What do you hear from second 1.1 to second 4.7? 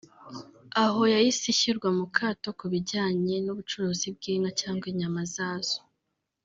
yahise ishyirwa mu kato ku bijyanye n’ubucuruzi bw’inka